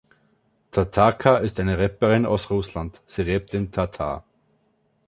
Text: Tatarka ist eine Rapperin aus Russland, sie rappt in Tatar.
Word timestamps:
Tatarka 0.71 1.37
ist 1.37 1.59
eine 1.59 1.77
Rapperin 1.77 2.25
aus 2.25 2.49
Russland, 2.49 3.03
sie 3.05 3.21
rappt 3.21 3.53
in 3.53 3.69
Tatar. 3.71 4.25